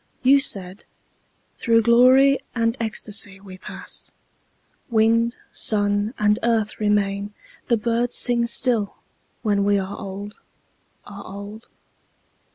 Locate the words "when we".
9.43-9.77